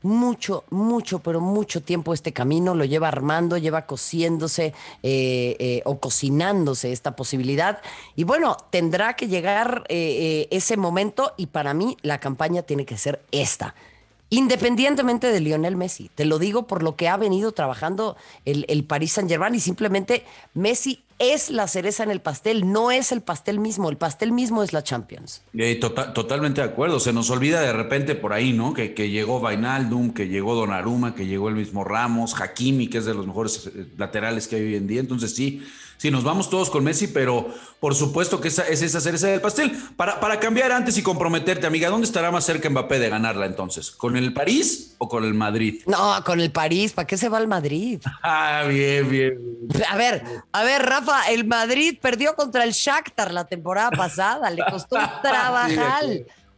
mucho, 0.03 0.65
mucho, 0.71 1.19
pero 1.21 1.41
mucho 1.41 1.83
tiempo 1.83 2.15
este 2.15 2.33
camino, 2.33 2.75
lo 2.75 2.85
lleva 2.85 3.09
armando, 3.09 3.59
lleva 3.59 3.87
cociéndose 3.87 4.73
eh, 5.03 5.57
eh, 5.59 5.83
o 5.85 5.99
cocinándose 5.99 6.93
esta 6.93 7.17
posibilidad. 7.17 7.81
Y 8.17 8.25
bueno, 8.25 8.57
tendrá 8.71 9.15
que 9.15 9.29
llegar 9.29 9.85
eh, 9.89 10.49
ese 10.51 10.77
momento 10.77 11.35
y 11.37 11.47
para 11.47 11.75
mí 11.75 11.97
la 12.03 12.19
campaña 12.19 12.63
tiene 12.63 12.87
que 12.87 12.97
ser 12.97 13.21
esta. 13.31 13.75
Independientemente 14.33 15.27
de 15.27 15.41
Lionel 15.41 15.77
Messi, 15.77 16.09
te 16.15 16.25
lo 16.25 16.39
digo 16.39 16.67
por 16.67 16.85
lo 16.85 16.95
que 16.95 17.09
ha 17.09 17.17
venido 17.17 17.51
trabajando 17.51 18.17
el, 18.45 18.65
el 18.69 18.85
Paris 18.85 19.13
Saint 19.13 19.29
Germain 19.29 19.57
y 19.57 19.61
simplemente 19.61 20.25
Messi 20.55 21.03
es 21.21 21.51
la 21.51 21.69
cereza 21.69 22.03
en 22.03 22.11
el 22.11 22.21
pastel, 22.21 22.73
no 22.73 22.91
es 22.91 23.13
el 23.13 23.21
pastel 23.21 23.61
mismo, 23.61 23.91
el 23.91 23.99
pastel 23.99 24.33
mismo 24.33 24.63
es 24.63 24.73
la 24.73 24.83
Champions. 24.83 25.43
Eh, 25.53 25.79
tota-, 25.79 26.15
totalmente 26.15 26.63
de 26.63 26.67
acuerdo, 26.67 26.99
se 26.99 27.13
nos 27.13 27.29
olvida 27.29 27.61
de 27.61 27.75
repente 27.75 28.15
por 28.15 28.33
ahí, 28.33 28.55
¿no? 28.55 28.73
Que, 28.73 28.95
que 28.95 29.11
llegó 29.11 29.39
Vainaldum, 29.39 30.15
que 30.15 30.29
llegó 30.29 30.55
Donnarumma, 30.55 31.15
que 31.15 31.27
llegó 31.27 31.51
el 31.51 31.57
mismo 31.57 31.85
Ramos, 31.85 32.41
Hakimi, 32.41 32.89
que 32.89 32.99
es 32.99 33.05
de 33.05 33.13
los 33.13 33.27
mejores 33.27 33.67
eh, 33.67 33.87
laterales 33.99 34.49
que 34.49 34.57
hay 34.57 34.63
hoy 34.63 34.75
en 34.77 34.87
día, 34.87 35.01
entonces 35.01 35.35
sí, 35.35 35.63
Sí, 36.01 36.11
nos 36.11 36.25
vamos 36.25 36.49
todos 36.49 36.71
con 36.71 36.83
Messi, 36.83 37.09
pero 37.09 37.53
por 37.79 37.95
supuesto 37.95 38.41
que 38.41 38.49
esa, 38.49 38.67
es 38.67 38.81
esa 38.81 39.03
cereza 39.03 39.27
del 39.27 39.43
pastel. 39.43 39.71
Para, 39.99 40.19
para 40.19 40.41
cambiar 40.41 40.73
antes 40.73 40.97
y 40.97 41.03
comprometerte, 41.03 41.67
amiga, 41.67 41.91
¿dónde 41.91 42.07
estará 42.07 42.31
más 42.31 42.47
cerca 42.47 42.71
Mbappé 42.71 42.99
de 42.99 43.11
ganarla 43.11 43.45
entonces? 43.45 43.91
¿Con 43.91 44.17
el 44.17 44.33
París 44.33 44.95
o 44.97 45.11
con 45.11 45.25
el 45.25 45.35
Madrid? 45.35 45.83
No, 45.85 46.25
con 46.25 46.41
el 46.41 46.53
París. 46.53 46.93
¿Para 46.93 47.07
qué 47.07 47.19
se 47.19 47.29
va 47.29 47.37
al 47.37 47.49
Madrid? 47.49 48.01
Ah, 48.23 48.65
bien, 48.67 49.11
bien. 49.11 49.39
A 49.91 49.97
ver, 49.97 50.23
a 50.53 50.63
ver, 50.63 50.83
Rafa, 50.83 51.31
el 51.31 51.47
Madrid 51.47 51.99
perdió 52.01 52.35
contra 52.35 52.65
el 52.65 52.73
Shakhtar 52.73 53.33
la 53.33 53.45
temporada 53.45 53.91
pasada. 53.91 54.51
Le 54.51 54.63
costó 54.71 54.97
trabajar 55.23 56.05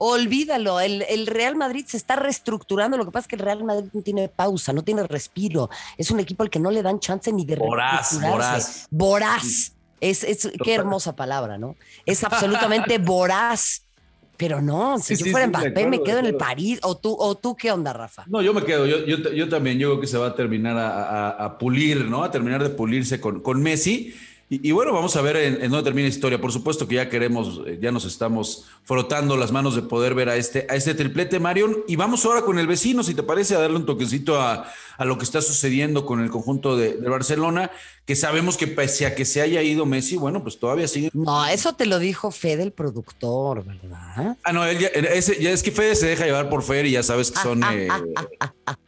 olvídalo, 0.04 0.80
el, 0.80 1.26
Real 1.26 1.54
Madrid 1.54 1.84
se 1.86 1.96
está 1.96 2.16
reestructurando, 2.16 2.96
lo 2.96 3.04
que 3.04 3.12
pasa 3.12 3.24
es 3.24 3.28
que 3.28 3.36
el 3.36 3.42
Real 3.42 3.62
Madrid 3.62 3.88
no 3.92 4.02
tiene 4.02 4.28
pausa, 4.28 4.72
no 4.72 4.82
tiene 4.82 5.04
respiro, 5.04 5.70
es 5.96 6.10
un 6.10 6.18
equipo 6.18 6.42
al 6.42 6.50
que 6.50 6.58
no 6.58 6.72
le 6.72 6.82
dan 6.82 6.98
chance 6.98 7.32
ni 7.32 7.44
de 7.44 7.56
Voraz, 7.56 8.20
voraz. 8.20 8.86
Voraz. 8.90 9.72
Es, 10.00 10.24
es 10.24 10.50
qué 10.64 10.74
hermosa 10.74 11.14
palabra, 11.14 11.58
¿no? 11.58 11.76
Es 12.04 12.24
absolutamente 12.24 12.98
voraz. 12.98 13.84
Pero 14.36 14.60
no, 14.60 14.98
si 14.98 15.14
yo 15.14 15.26
fuera 15.30 15.46
Mbappé, 15.46 15.86
me 15.86 16.02
quedo 16.02 16.18
en 16.18 16.26
el 16.26 16.34
París. 16.34 16.80
¿O 16.82 16.96
tú, 16.96 17.14
¿O 17.16 17.36
tú 17.36 17.54
qué 17.54 17.70
onda, 17.70 17.92
Rafa? 17.92 18.24
No, 18.26 18.42
yo 18.42 18.52
me 18.52 18.64
quedo. 18.64 18.86
Yo, 18.86 19.04
yo, 19.06 19.48
también. 19.48 19.78
Yo 19.78 19.90
creo 19.90 20.00
que 20.00 20.08
se 20.08 20.18
va 20.18 20.28
a 20.28 20.34
terminar 20.34 20.76
a, 20.76 21.58
pulir, 21.58 22.06
¿no? 22.06 22.24
A 22.24 22.32
terminar 22.32 22.60
de 22.60 22.70
pulirse 22.70 23.20
con, 23.20 23.40
con 23.40 23.62
Messi. 23.62 24.12
Y, 24.54 24.70
bueno, 24.72 24.92
vamos 24.92 25.16
a 25.16 25.22
ver 25.22 25.36
en, 25.36 25.70
dónde 25.70 25.82
termina 25.82 26.06
la 26.06 26.14
historia. 26.14 26.38
Por 26.38 26.52
supuesto 26.52 26.86
que 26.86 26.96
ya 26.96 27.08
queremos, 27.08 27.62
eh, 27.66 27.78
ya 27.80 27.90
nos 27.90 28.04
estamos 28.04 28.66
frotando 28.84 29.38
las 29.38 29.50
manos 29.50 29.74
de 29.74 29.80
poder 29.80 30.14
ver 30.14 30.28
a 30.28 30.36
este, 30.36 30.66
a 30.68 30.76
este 30.76 30.92
triplete, 30.92 31.40
Marion. 31.40 31.78
Y 31.88 31.96
vamos 31.96 32.26
ahora 32.26 32.42
con 32.42 32.58
el 32.58 32.66
vecino, 32.66 33.02
si 33.02 33.14
te 33.14 33.22
parece, 33.22 33.54
a 33.54 33.60
darle 33.60 33.78
un 33.78 33.86
toquecito 33.86 34.38
a, 34.38 34.70
lo 34.98 35.16
que 35.16 35.24
está 35.24 35.40
sucediendo 35.40 36.04
con 36.04 36.20
el 36.22 36.30
conjunto 36.30 36.76
de, 36.76 36.96
Barcelona, 36.96 37.70
que 38.04 38.14
sabemos 38.14 38.58
que 38.58 38.66
pese 38.66 39.06
a 39.06 39.14
que 39.14 39.24
se 39.24 39.40
haya 39.40 39.62
ido 39.62 39.86
Messi, 39.86 40.16
bueno, 40.16 40.42
pues 40.42 40.58
todavía 40.58 40.86
sigue. 40.86 41.08
No, 41.14 41.46
eso 41.46 41.72
te 41.72 41.86
lo 41.86 41.98
dijo 41.98 42.30
Fede, 42.30 42.62
el 42.62 42.72
productor, 42.72 43.64
¿verdad? 43.64 44.36
Ah, 44.44 44.52
no, 44.52 44.70
ya, 44.70 44.88
es 44.88 45.62
que 45.62 45.72
Fede 45.72 45.96
se 45.96 46.06
deja 46.06 46.26
llevar 46.26 46.50
por 46.50 46.62
Fer 46.62 46.84
y 46.84 46.90
ya 46.90 47.02
sabes 47.02 47.30
que 47.30 47.40
son, 47.40 47.64
eh, 47.72 47.88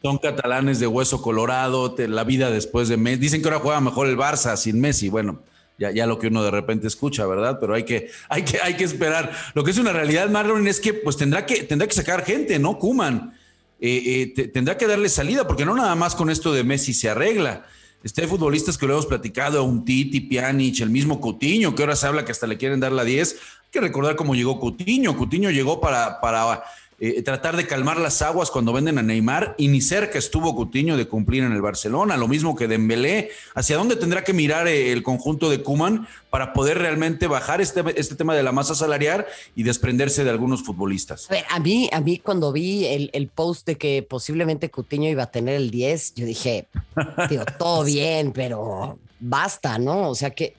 son 0.03 0.19
catalanes 0.19 0.79
de 0.79 0.85
hueso 0.85 1.23
colorado, 1.23 1.95
la 1.97 2.23
vida 2.23 2.51
después 2.51 2.87
de 2.87 2.97
Messi. 2.97 3.17
Dicen 3.17 3.41
que 3.41 3.47
ahora 3.47 3.59
juega 3.59 3.81
mejor 3.81 4.07
el 4.07 4.15
Barça 4.15 4.55
sin 4.57 4.79
Messi. 4.79 5.09
Bueno 5.09 5.41
ya, 5.77 5.91
ya 5.91 6.05
lo 6.05 6.17
que 6.19 6.27
uno 6.27 6.43
de 6.43 6.51
repente 6.51 6.87
escucha, 6.87 7.25
¿verdad? 7.25 7.57
Pero 7.59 7.73
hay 7.73 7.83
que, 7.83 8.09
hay 8.29 8.43
que, 8.43 8.59
hay 8.61 8.75
que 8.75 8.83
esperar. 8.83 9.31
Lo 9.53 9.63
que 9.63 9.71
es 9.71 9.77
una 9.77 9.91
realidad, 9.93 10.29
Marlon, 10.29 10.67
es 10.67 10.79
que 10.79 10.93
pues 10.93 11.17
tendrá 11.17 11.45
que, 11.45 11.63
tendrá 11.63 11.87
que 11.87 11.93
sacar 11.93 12.23
gente, 12.23 12.59
¿no? 12.59 12.79
Kuman. 12.79 13.33
Eh, 13.79 14.33
eh, 14.37 14.47
tendrá 14.47 14.77
que 14.77 14.87
darle 14.87 15.09
salida, 15.09 15.45
porque 15.45 15.65
no 15.65 15.75
nada 15.75 15.95
más 15.95 16.15
con 16.15 16.29
esto 16.29 16.53
de 16.53 16.63
Messi 16.63 16.93
se 16.93 17.09
arregla. 17.09 17.65
Este, 18.03 18.21
hay 18.21 18.27
futbolistas 18.27 18.77
que 18.77 18.85
lo 18.85 18.93
hemos 18.93 19.05
platicado, 19.05 19.63
un 19.63 19.83
Titi, 19.83 20.21
Pjanic, 20.21 20.79
el 20.81 20.91
mismo 20.91 21.19
Cutiño, 21.19 21.75
que 21.75 21.83
ahora 21.83 21.95
se 21.95 22.07
habla 22.07 22.23
que 22.23 22.31
hasta 22.31 22.47
le 22.47 22.57
quieren 22.57 22.79
dar 22.79 22.91
la 22.91 23.03
10. 23.03 23.33
Hay 23.33 23.69
que 23.71 23.81
recordar 23.81 24.15
cómo 24.15 24.35
llegó 24.35 24.59
Cutiño. 24.59 25.17
Cutiño 25.17 25.49
llegó 25.49 25.81
para, 25.81 26.21
para 26.21 26.63
eh, 26.99 27.21
tratar 27.23 27.57
de 27.57 27.67
calmar 27.67 27.99
las 27.99 28.21
aguas 28.21 28.49
cuando 28.51 28.71
venden 28.71 28.97
a 28.97 29.03
Neymar 29.03 29.55
y 29.57 29.67
ni 29.67 29.81
cerca 29.81 30.17
estuvo 30.17 30.55
Cutiño 30.55 30.95
de 30.95 31.07
cumplir 31.07 31.43
en 31.43 31.51
el 31.51 31.61
Barcelona, 31.61 32.15
lo 32.15 32.27
mismo 32.27 32.55
que 32.55 32.67
Dembélé. 32.67 33.31
¿Hacia 33.53 33.75
dónde 33.75 33.97
tendrá 33.97 34.23
que 34.23 34.31
mirar 34.31 34.67
eh, 34.67 34.93
el 34.93 35.03
conjunto 35.03 35.49
de 35.49 35.61
Kuman 35.61 36.07
para 36.29 36.53
poder 36.53 36.77
realmente 36.77 37.27
bajar 37.27 37.59
este, 37.59 37.83
este 37.99 38.15
tema 38.15 38.33
de 38.33 38.43
la 38.43 38.53
masa 38.53 38.75
salarial 38.75 39.25
y 39.55 39.63
desprenderse 39.63 40.23
de 40.23 40.29
algunos 40.29 40.63
futbolistas? 40.63 41.29
A 41.29 41.33
ver, 41.33 41.45
a 41.49 41.59
mí, 41.59 41.89
a 41.91 41.99
mí 41.99 42.19
cuando 42.19 42.53
vi 42.53 42.85
el, 42.85 43.09
el 43.13 43.27
post 43.27 43.67
de 43.67 43.75
que 43.75 44.01
posiblemente 44.01 44.69
Cutiño 44.69 45.09
iba 45.09 45.23
a 45.23 45.31
tener 45.31 45.55
el 45.55 45.71
10, 45.71 46.15
yo 46.15 46.25
dije, 46.25 46.67
digo, 47.29 47.43
todo 47.59 47.83
bien, 47.83 48.31
pero 48.31 48.97
basta, 49.27 49.77
¿no? 49.79 50.09
O 50.09 50.15
sea, 50.15 50.29
¿qué, 50.29 50.55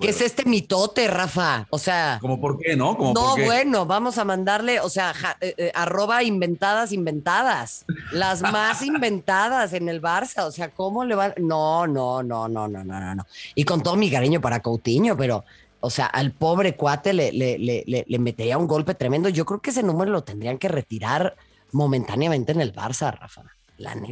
es 0.00 0.20
este 0.20 0.44
mitote, 0.44 1.08
Rafa? 1.08 1.66
O 1.70 1.78
sea. 1.78 2.18
¿Cómo 2.20 2.40
por 2.40 2.58
qué, 2.58 2.76
no? 2.76 2.96
no, 3.14 3.36
bueno, 3.36 3.86
vamos 3.86 4.18
a 4.18 4.24
mandarle, 4.24 4.80
o 4.80 4.88
sea, 4.88 5.14
eh, 5.40 5.54
eh, 5.56 5.72
arroba 5.74 6.22
inventadas, 6.22 6.92
inventadas. 6.92 7.84
Las 8.12 8.42
más 8.42 8.82
inventadas 8.86 9.72
en 9.72 9.88
el 9.88 10.02
Barça. 10.02 10.44
O 10.44 10.52
sea, 10.52 10.70
¿cómo 10.70 11.04
le 11.04 11.14
van? 11.14 11.34
No, 11.38 11.86
no, 11.86 12.22
no, 12.22 12.48
no, 12.48 12.68
no, 12.68 12.84
no, 12.84 13.14
no. 13.14 13.26
Y 13.54 13.64
con 13.64 13.82
todo 13.82 13.96
mi 13.96 14.10
cariño 14.10 14.40
para 14.40 14.60
Coutinho, 14.60 15.16
pero. 15.16 15.44
O 15.80 15.90
sea, 15.90 16.06
al 16.06 16.32
pobre 16.32 16.74
cuate 16.74 17.12
le, 17.12 17.30
le, 17.32 17.58
le, 17.58 17.84
le 17.86 18.18
metería 18.18 18.58
un 18.58 18.66
golpe 18.66 18.94
tremendo. 18.94 19.28
Yo 19.28 19.44
creo 19.44 19.60
que 19.60 19.70
ese 19.70 19.84
número 19.84 20.10
lo 20.10 20.24
tendrían 20.24 20.58
que 20.58 20.68
retirar 20.68 21.36
momentáneamente 21.70 22.52
en 22.52 22.60
el 22.60 22.74
Barça, 22.74 23.16
Rafa. 23.16 23.42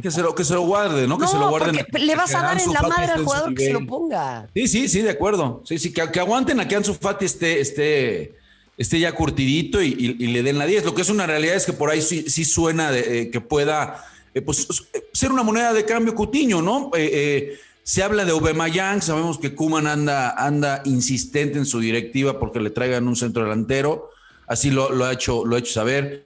Que 0.01 0.11
se, 0.11 0.21
lo, 0.21 0.35
que 0.35 0.43
se 0.43 0.53
lo 0.53 0.61
guarde, 0.61 1.07
¿no? 1.07 1.17
Que 1.17 1.25
se 1.27 1.39
lo 1.39 1.49
guarden. 1.49 1.87
Le 1.91 2.15
vas 2.15 2.35
a 2.35 2.41
dar 2.43 2.61
en 2.61 2.71
la 2.71 2.83
madre 2.83 3.13
al 3.13 3.23
jugador 3.23 3.55
que 3.55 3.65
se 3.65 3.73
lo 3.73 3.85
ponga. 3.87 4.47
Sí, 4.53 4.67
sí, 4.67 4.87
sí, 4.87 5.01
de 5.01 5.09
acuerdo. 5.09 5.63
Sí, 5.65 5.79
sí, 5.79 5.91
que, 5.91 6.11
que 6.11 6.19
aguanten 6.19 6.59
a 6.59 6.67
que 6.67 6.75
Ansu 6.75 6.93
Fati 6.93 7.25
esté, 7.25 7.59
esté, 7.59 8.35
esté 8.77 8.99
ya 8.99 9.13
curtidito 9.13 9.81
y, 9.81 9.91
le 9.93 10.43
den 10.43 10.59
la 10.59 10.67
10. 10.67 10.85
Lo 10.85 10.93
que 10.93 11.01
es 11.01 11.09
una 11.09 11.25
realidad 11.25 11.55
es 11.55 11.65
que 11.65 11.73
por 11.73 11.89
ahí 11.89 12.03
sí, 12.03 12.29
sí 12.29 12.45
suena 12.45 12.91
de, 12.91 13.21
eh, 13.21 13.31
que 13.31 13.41
pueda 13.41 14.05
eh, 14.35 14.41
pues, 14.41 14.67
ser 15.13 15.31
una 15.31 15.41
moneda 15.41 15.73
de 15.73 15.83
cambio 15.83 16.13
Cutiño, 16.13 16.61
¿no? 16.61 16.91
Eh, 16.95 17.57
Se 17.81 18.03
habla 18.03 18.23
de 18.23 18.31
Aubameyang, 18.31 19.01
sabemos 19.01 19.39
que 19.39 19.55
Kuman 19.55 19.87
anda, 19.87 20.29
anda 20.31 20.83
insistente 20.85 21.57
en 21.57 21.65
su 21.65 21.79
directiva 21.79 22.39
porque 22.39 22.59
le 22.59 22.69
traigan 22.69 23.07
un 23.07 23.15
centro 23.15 23.43
delantero, 23.43 24.11
así 24.45 24.69
lo, 24.69 25.03
ha, 25.03 25.13
hecho, 25.13 25.43
lo 25.43 25.55
ha 25.55 25.59
hecho 25.59 25.73
saber. 25.73 26.25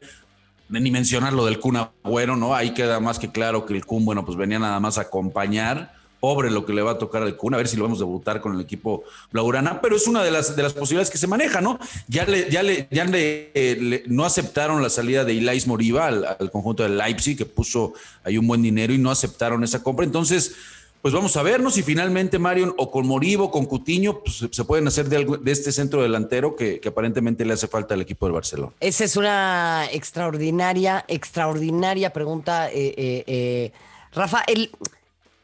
Ni 0.69 0.91
mencionar 0.91 1.33
lo 1.33 1.45
del 1.45 1.59
Kun 1.59 1.77
Agüero, 1.77 2.35
¿no? 2.35 2.55
Ahí 2.55 2.73
queda 2.73 2.99
más 2.99 3.17
que 3.19 3.31
claro 3.31 3.65
que 3.65 3.73
el 3.73 3.85
Kun, 3.85 4.05
bueno, 4.05 4.25
pues 4.25 4.37
venía 4.37 4.59
nada 4.59 4.79
más 4.79 4.97
a 4.97 5.01
acompañar 5.01 5.99
pobre 6.19 6.51
lo 6.51 6.65
que 6.65 6.73
le 6.73 6.81
va 6.81 6.91
a 6.91 6.97
tocar 6.97 7.23
al 7.23 7.35
Kun, 7.35 7.53
a 7.53 7.57
ver 7.57 7.67
si 7.67 7.77
lo 7.77 7.83
vamos 7.83 7.99
a 7.99 8.01
debutar 8.01 8.41
con 8.41 8.53
el 8.55 8.61
equipo 8.61 9.03
Blaugrana, 9.31 9.81
pero 9.81 9.95
es 9.95 10.07
una 10.07 10.23
de 10.23 10.31
las, 10.31 10.55
de 10.55 10.63
las 10.63 10.73
posibilidades 10.73 11.09
que 11.09 11.17
se 11.17 11.27
maneja, 11.27 11.61
¿no? 11.61 11.79
Ya 12.07 12.25
le, 12.25 12.49
ya 12.49 12.63
le, 12.63 12.87
ya 12.91 13.05
le, 13.05 14.03
no 14.07 14.25
aceptaron 14.25 14.81
la 14.81 14.89
salida 14.89 15.23
de 15.23 15.33
Ilais 15.33 15.67
Moriba 15.67 16.07
al, 16.07 16.51
conjunto 16.51 16.83
de 16.83 16.89
Leipzig, 16.89 17.37
que 17.37 17.45
puso 17.45 17.93
ahí 18.23 18.37
un 18.37 18.47
buen 18.47 18.61
dinero 18.61 18.93
y 18.93 18.97
no 18.97 19.11
aceptaron 19.11 19.63
esa 19.63 19.81
compra. 19.81 20.05
Entonces, 20.05 20.55
pues 21.01 21.13
vamos 21.13 21.35
a 21.37 21.43
vernos 21.43 21.75
si 21.75 21.83
finalmente 21.83 22.39
Marion 22.39 22.73
o 22.77 22.91
con 22.91 23.07
Moribo 23.07 23.51
con 23.51 23.65
Cutiño 23.65 24.19
pues, 24.19 24.47
se 24.51 24.63
pueden 24.65 24.87
hacer 24.87 25.07
de, 25.07 25.51
este 25.51 25.71
centro 25.71 26.01
delantero 26.01 26.55
que, 26.55 26.81
aparentemente 26.85 27.45
le 27.45 27.53
hace 27.53 27.67
falta 27.67 27.93
al 27.93 28.01
equipo 28.01 28.25
del 28.25 28.33
Barcelona. 28.33 28.73
Esa 28.79 29.05
es 29.05 29.15
una 29.15 29.87
extraordinaria, 29.91 31.05
extraordinaria 31.07 32.11
pregunta, 32.11 32.69
eh, 32.69 32.93
eh, 32.97 33.23
eh 33.27 33.71
Rafa. 34.11 34.43
El, 34.47 34.71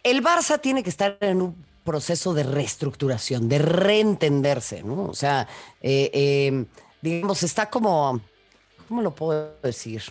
el 0.03 0.23
Barça 0.23 0.59
tiene 0.59 0.83
que 0.83 0.89
estar 0.89 1.17
en 1.21 1.41
un 1.41 1.55
proceso 1.83 2.33
de 2.33 2.43
reestructuración, 2.43 3.47
de 3.47 3.59
reentenderse, 3.59 4.83
¿no? 4.83 5.03
O 5.03 5.13
sea, 5.13 5.47
eh, 5.81 6.65
digamos, 7.01 7.43
está 7.43 7.69
como, 7.69 8.19
¿cómo 8.87 9.03
lo 9.03 9.13
puedo 9.13 9.53
decir? 9.61 10.01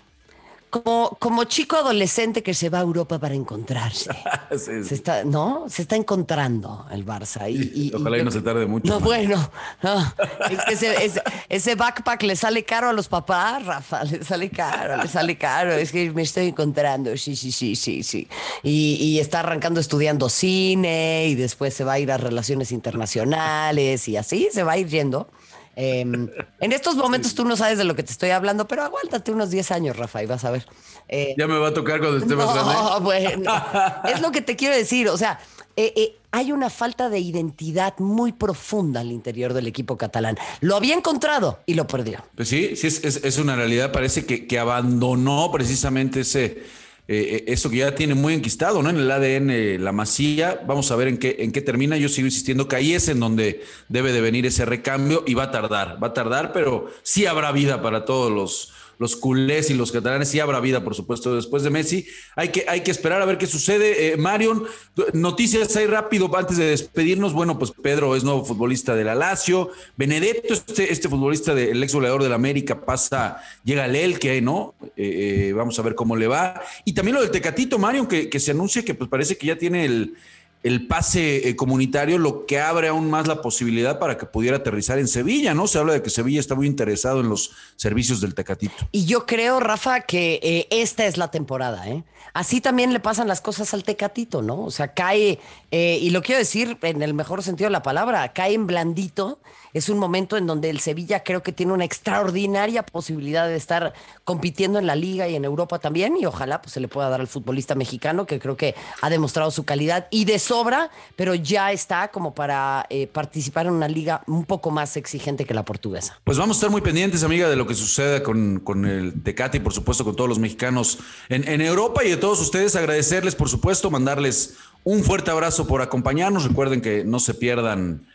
Como, 0.82 1.44
chico 1.44 1.76
adolescente 1.76 2.42
que 2.42 2.52
se 2.52 2.68
va 2.68 2.78
a 2.78 2.82
Europa 2.82 3.18
para 3.18 3.34
encontrarse. 3.34 4.10
Se 4.56 4.94
está, 4.94 5.24
¿no? 5.24 5.66
Se 5.68 5.82
está 5.82 5.96
encontrando 5.96 6.86
el 6.90 7.04
Barça. 7.04 7.50
Y, 7.50 7.92
ojalá 7.94 8.18
y, 8.18 8.24
no 8.24 8.30
se 8.30 8.40
tarde 8.40 8.66
mucho. 8.66 8.92
No, 8.92 9.00
bueno, 9.00 9.50
Es 10.50 10.80
que 10.80 11.20
ese, 11.48 11.74
backpack 11.74 12.22
le 12.22 12.36
sale 12.36 12.64
caro 12.64 12.88
a 12.88 12.92
los 12.92 13.08
papás, 13.08 13.64
Rafa. 13.64 14.04
Le 14.04 14.24
sale 14.24 14.50
caro, 14.50 14.96
le 14.96 15.08
sale 15.08 15.36
caro. 15.36 15.72
Es 15.72 15.92
que 15.92 16.10
me 16.10 16.22
estoy 16.22 16.48
encontrando. 16.48 17.16
Sí, 17.16 17.36
sí, 17.36 17.52
sí, 17.52 17.76
sí, 17.76 18.02
sí. 18.02 18.28
Y, 18.62 19.18
está 19.18 19.40
arrancando 19.40 19.80
estudiando 19.80 20.28
cine 20.28 21.26
y 21.28 21.34
después 21.34 21.74
se 21.74 21.84
va 21.84 21.94
a 21.94 21.98
ir 21.98 22.10
a 22.10 22.16
relaciones 22.16 22.72
internacionales 22.72 24.08
y 24.08 24.16
así 24.16 24.48
se 24.52 24.62
va 24.62 24.72
a 24.72 24.78
ir 24.78 24.88
yendo. 24.88 25.28
Em, 25.76 26.30
en 26.60 26.72
estos 26.72 26.94
momentos 26.96 27.34
tú 27.34 27.44
no 27.44 27.56
sabes 27.56 27.78
de 27.78 27.84
lo 27.84 27.96
que 27.96 28.02
te 28.02 28.12
estoy 28.12 28.30
hablando, 28.30 28.68
pero 28.68 28.82
aguántate 28.82 29.32
unos 29.32 29.50
10 29.50 29.70
años, 29.72 29.96
Rafa, 29.96 30.22
y 30.22 30.26
vas 30.26 30.44
a 30.44 30.50
ver. 30.50 30.66
Eh, 31.08 31.34
ya 31.36 31.46
me 31.46 31.58
va 31.58 31.68
a 31.68 31.74
tocar 31.74 32.00
cuando 32.00 32.18
esté 32.18 32.36
más 32.36 32.54
grande. 32.54 32.74
bueno, 33.02 33.52
es 34.04 34.20
lo 34.20 34.30
que 34.30 34.40
te 34.40 34.56
quiero 34.56 34.76
decir. 34.76 35.08
O 35.08 35.16
sea, 35.16 35.40
eh, 35.76 35.92
eh, 35.96 36.16
hay 36.30 36.52
una 36.52 36.70
falta 36.70 37.08
de 37.08 37.18
identidad 37.18 37.98
muy 37.98 38.32
profunda 38.32 39.00
al 39.00 39.10
interior 39.10 39.52
del 39.52 39.66
equipo 39.66 39.96
catalán. 39.96 40.38
Lo 40.60 40.76
había 40.76 40.94
encontrado 40.94 41.60
y 41.66 41.74
lo 41.74 41.86
perdió. 41.86 42.24
Pues 42.36 42.48
sí, 42.48 42.76
sí, 42.76 42.86
es, 42.86 43.38
una 43.38 43.56
realidad. 43.56 43.92
Parece 43.92 44.24
que, 44.24 44.46
que 44.46 44.58
abandonó 44.58 45.50
precisamente 45.52 46.20
ese 46.20 46.62
eh, 47.06 47.36
eh, 47.36 47.44
eso 47.48 47.68
que 47.68 47.78
ya 47.78 47.94
tiene 47.94 48.14
muy 48.14 48.32
enquistado, 48.32 48.82
¿no? 48.82 48.88
En 48.88 48.96
el 48.96 49.10
ADN, 49.10 49.84
la 49.84 49.92
masía. 49.92 50.62
Vamos 50.66 50.90
a 50.90 50.96
ver 50.96 51.08
en 51.08 51.18
qué, 51.18 51.36
en 51.40 51.52
qué 51.52 51.60
termina. 51.60 51.96
Yo 51.98 52.08
sigo 52.08 52.26
insistiendo 52.26 52.66
que 52.66 52.76
ahí 52.76 52.94
es 52.94 53.08
en 53.08 53.20
donde 53.20 53.62
debe 53.88 54.12
de 54.12 54.20
venir 54.22 54.46
ese 54.46 54.64
recambio 54.64 55.22
y 55.26 55.34
va 55.34 55.44
a 55.44 55.50
tardar, 55.50 56.02
va 56.02 56.08
a 56.08 56.14
tardar, 56.14 56.52
pero 56.52 56.90
sí 57.02 57.26
habrá 57.26 57.52
vida 57.52 57.82
para 57.82 58.04
todos 58.04 58.32
los, 58.32 58.72
los 58.98 59.16
culés 59.16 59.70
y 59.70 59.74
los 59.74 59.92
catalanes, 59.92 60.28
sí 60.28 60.40
habrá 60.40 60.60
vida, 60.60 60.84
por 60.84 60.94
supuesto, 60.94 61.34
después 61.34 61.62
de 61.62 61.70
Messi. 61.70 62.06
Hay 62.36 62.48
que, 62.48 62.64
hay 62.68 62.82
que 62.82 62.90
esperar 62.90 63.22
a 63.22 63.24
ver 63.24 63.38
qué 63.38 63.46
sucede. 63.46 64.08
Eh, 64.12 64.16
Marion, 64.16 64.64
noticias 65.12 65.74
ahí 65.76 65.86
rápido 65.86 66.34
antes 66.36 66.56
de 66.56 66.66
despedirnos. 66.66 67.32
Bueno, 67.32 67.58
pues 67.58 67.70
Pedro 67.70 68.16
es 68.16 68.24
nuevo 68.24 68.44
futbolista 68.44 68.94
de 68.94 69.04
la 69.04 69.14
Lazio. 69.14 69.70
Benedetto, 69.96 70.54
este, 70.54 70.92
este 70.92 71.08
futbolista 71.08 71.54
del 71.54 71.82
ex 71.82 71.94
goleador 71.94 72.22
del 72.22 72.32
América, 72.32 72.84
pasa, 72.84 73.42
llega 73.64 73.84
al 73.84 73.96
Elche, 73.96 74.40
¿no? 74.40 74.74
Eh, 74.96 75.48
eh, 75.48 75.52
vamos 75.52 75.78
a 75.78 75.82
ver 75.82 75.94
cómo 75.94 76.16
le 76.16 76.26
va. 76.26 76.60
Y 76.84 76.92
también 76.92 77.16
lo 77.16 77.22
del 77.22 77.30
Tecatito, 77.30 77.78
Marion, 77.78 78.06
que, 78.06 78.28
que 78.28 78.40
se 78.40 78.50
anuncia 78.50 78.84
que 78.84 78.94
pues 78.94 79.08
parece 79.10 79.36
que 79.36 79.46
ya 79.46 79.56
tiene 79.56 79.84
el 79.84 80.14
el 80.64 80.86
pase 80.86 81.46
eh, 81.46 81.56
comunitario, 81.56 82.18
lo 82.18 82.46
que 82.46 82.58
abre 82.58 82.88
aún 82.88 83.10
más 83.10 83.28
la 83.28 83.42
posibilidad 83.42 83.98
para 83.98 84.16
que 84.16 84.24
pudiera 84.24 84.56
aterrizar 84.56 84.98
en 84.98 85.06
Sevilla, 85.06 85.52
¿no? 85.52 85.66
Se 85.66 85.78
habla 85.78 85.92
de 85.92 86.02
que 86.02 86.08
Sevilla 86.08 86.40
está 86.40 86.54
muy 86.54 86.66
interesado 86.66 87.20
en 87.20 87.28
los 87.28 87.52
servicios 87.76 88.22
del 88.22 88.34
Tecatito. 88.34 88.88
Y 88.90 89.04
yo 89.04 89.26
creo, 89.26 89.60
Rafa, 89.60 90.00
que 90.00 90.40
eh, 90.42 90.66
esta 90.70 91.04
es 91.04 91.18
la 91.18 91.30
temporada, 91.30 91.86
¿eh? 91.88 92.02
Así 92.32 92.62
también 92.62 92.94
le 92.94 92.98
pasan 92.98 93.28
las 93.28 93.42
cosas 93.42 93.74
al 93.74 93.84
Tecatito, 93.84 94.40
¿no? 94.40 94.64
O 94.64 94.70
sea, 94.70 94.94
cae, 94.94 95.38
eh, 95.70 95.98
y 96.00 96.10
lo 96.10 96.22
quiero 96.22 96.38
decir 96.38 96.78
en 96.80 97.02
el 97.02 97.12
mejor 97.12 97.42
sentido 97.42 97.68
de 97.68 97.72
la 97.72 97.82
palabra, 97.82 98.32
cae 98.32 98.54
en 98.54 98.66
blandito 98.66 99.38
es 99.74 99.88
un 99.88 99.98
momento 99.98 100.36
en 100.36 100.46
donde 100.46 100.70
el 100.70 100.78
Sevilla 100.78 101.24
creo 101.24 101.42
que 101.42 101.52
tiene 101.52 101.72
una 101.72 101.84
extraordinaria 101.84 102.84
posibilidad 102.84 103.48
de 103.48 103.56
estar 103.56 103.92
compitiendo 104.22 104.78
en 104.78 104.86
la 104.86 104.94
liga 104.94 105.28
y 105.28 105.34
en 105.34 105.44
Europa 105.44 105.80
también 105.80 106.16
y 106.16 106.26
ojalá 106.26 106.62
pues 106.62 106.72
se 106.72 106.80
le 106.80 106.86
pueda 106.86 107.08
dar 107.08 107.20
al 107.20 107.26
futbolista 107.26 107.74
mexicano 107.74 108.24
que 108.24 108.38
creo 108.38 108.56
que 108.56 108.76
ha 109.02 109.10
demostrado 109.10 109.50
su 109.50 109.64
calidad 109.64 110.06
y 110.10 110.26
de 110.26 110.38
sobra, 110.54 110.88
pero 111.16 111.34
ya 111.34 111.72
está 111.72 112.08
como 112.12 112.32
para 112.32 112.86
eh, 112.88 113.08
participar 113.08 113.66
en 113.66 113.72
una 113.72 113.88
liga 113.88 114.22
un 114.28 114.44
poco 114.44 114.70
más 114.70 114.96
exigente 114.96 115.44
que 115.44 115.52
la 115.52 115.64
portuguesa. 115.64 116.20
Pues 116.22 116.38
vamos 116.38 116.56
a 116.56 116.58
estar 116.58 116.70
muy 116.70 116.80
pendientes, 116.80 117.24
amiga, 117.24 117.48
de 117.48 117.56
lo 117.56 117.66
que 117.66 117.74
suceda 117.74 118.22
con, 118.22 118.60
con 118.60 118.86
el 118.86 119.20
Tecate 119.24 119.56
y 119.56 119.60
por 119.60 119.72
supuesto 119.72 120.04
con 120.04 120.14
todos 120.14 120.28
los 120.28 120.38
mexicanos 120.38 121.00
en, 121.28 121.48
en 121.48 121.60
Europa 121.60 122.04
y 122.04 122.10
de 122.10 122.16
todos 122.18 122.40
ustedes 122.40 122.76
agradecerles, 122.76 123.34
por 123.34 123.48
supuesto, 123.48 123.90
mandarles 123.90 124.54
un 124.84 125.02
fuerte 125.02 125.32
abrazo 125.32 125.66
por 125.66 125.82
acompañarnos. 125.82 126.44
Recuerden 126.44 126.80
que 126.80 127.02
no 127.02 127.18
se 127.18 127.34
pierdan 127.34 128.06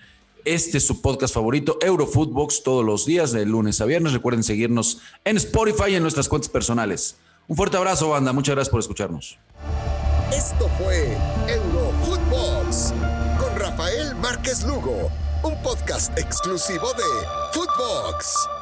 este 0.46 0.78
es 0.78 0.88
su 0.88 1.02
podcast 1.02 1.34
favorito, 1.34 1.78
Eurofootbox, 1.82 2.64
todos 2.64 2.86
los 2.86 3.06
días, 3.06 3.34
de 3.34 3.46
lunes 3.46 3.82
a 3.82 3.86
viernes. 3.86 4.14
Recuerden 4.14 4.44
seguirnos 4.44 5.02
en 5.26 5.36
Spotify 5.36 5.92
y 5.92 5.96
en 5.96 6.04
nuestras 6.04 6.30
cuentas 6.30 6.50
personales. 6.50 7.18
Un 7.50 7.58
fuerte 7.58 7.76
abrazo, 7.76 8.10
banda. 8.10 8.32
Muchas 8.32 8.56
gracias 8.56 8.72
por 8.72 8.80
escucharnos. 8.80 9.38
Esto 10.34 10.70
fue 10.78 11.18
Eurofootbox 11.48 12.94
con 13.40 13.60
Rafael 13.60 14.14
Márquez 14.16 14.64
Lugo, 14.64 15.10
un 15.44 15.56
podcast 15.64 16.18
exclusivo 16.20 16.94
de 16.94 17.28
Footbox. 17.52 18.59